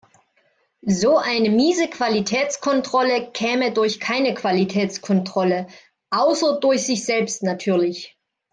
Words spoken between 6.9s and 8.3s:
selbst natürlich.